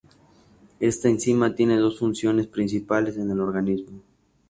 [0.79, 4.01] Esta enzima tiene dos funciones principales en el organismo.